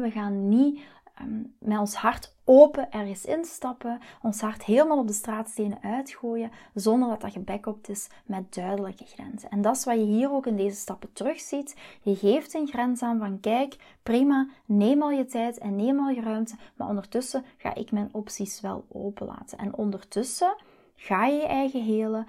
We 0.00 0.10
gaan 0.10 0.48
niet 0.48 0.80
ehm, 1.14 1.42
met 1.58 1.78
ons 1.78 1.94
hart 1.94 2.34
open 2.44 2.92
ergens 2.92 3.24
instappen, 3.24 4.00
ons 4.22 4.40
hart 4.40 4.64
helemaal 4.64 4.98
op 4.98 5.06
de 5.06 5.12
straatstenen 5.12 5.82
uitgooien, 5.82 6.50
zonder 6.74 7.08
dat 7.08 7.20
dat 7.20 7.32
gebackupt 7.32 7.88
is 7.88 8.08
met 8.24 8.54
duidelijke 8.54 9.04
grenzen. 9.04 9.50
En 9.50 9.62
dat 9.62 9.76
is 9.76 9.84
wat 9.84 9.94
je 9.94 10.04
hier 10.04 10.32
ook 10.32 10.46
in 10.46 10.56
deze 10.56 10.76
stappen 10.76 11.12
terugziet. 11.12 11.76
Je 12.02 12.16
geeft 12.16 12.54
een 12.54 12.66
grens 12.66 13.02
aan 13.02 13.18
van 13.18 13.40
kijk, 13.40 13.76
prima, 14.02 14.48
neem 14.64 15.02
al 15.02 15.10
je 15.10 15.26
tijd 15.26 15.58
en 15.58 15.76
neem 15.76 15.98
al 15.98 16.08
je 16.08 16.20
ruimte, 16.20 16.56
maar 16.76 16.88
ondertussen 16.88 17.44
ga 17.56 17.74
ik 17.74 17.92
mijn 17.92 18.08
opties 18.12 18.60
wel 18.60 18.84
openlaten. 18.88 19.58
En 19.58 19.74
ondertussen 19.74 20.56
Ga 21.02 21.26
je 21.26 21.34
je 21.34 21.46
eigen 21.46 21.84
helen? 21.84 22.26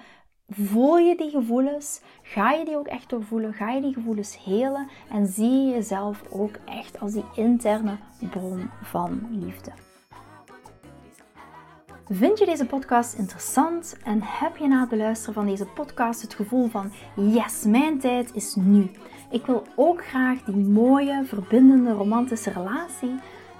Voel 0.49 0.97
je 0.97 1.17
die 1.17 1.29
gevoelens? 1.29 2.01
Ga 2.21 2.51
je 2.51 2.65
die 2.65 2.77
ook 2.77 2.87
echt 2.87 3.09
doorvoelen? 3.09 3.53
Ga 3.53 3.69
je 3.69 3.81
die 3.81 3.93
gevoelens 3.93 4.43
helen? 4.43 4.87
En 5.09 5.27
zie 5.27 5.51
je 5.51 5.71
jezelf 5.71 6.23
ook 6.29 6.55
echt 6.65 6.99
als 6.99 7.11
die 7.11 7.25
interne 7.35 7.97
bron 8.29 8.69
van 8.81 9.27
liefde. 9.31 9.71
Vind 12.09 12.39
je 12.39 12.45
deze 12.45 12.65
podcast 12.65 13.13
interessant 13.13 13.97
en 14.03 14.19
heb 14.23 14.57
je 14.57 14.67
na 14.67 14.79
het 14.79 14.89
beluisteren 14.89 15.33
van 15.33 15.45
deze 15.45 15.65
podcast 15.65 16.21
het 16.21 16.33
gevoel 16.33 16.67
van 16.67 16.91
yes, 17.15 17.63
mijn 17.63 17.99
tijd 17.99 18.35
is 18.35 18.55
nu. 18.55 18.91
Ik 19.31 19.45
wil 19.45 19.63
ook 19.75 20.05
graag 20.05 20.43
die 20.43 20.55
mooie, 20.55 21.23
verbindende, 21.25 21.91
romantische 21.91 22.51
relatie 22.51 23.15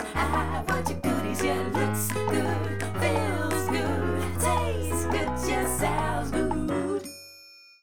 I 0.00 0.77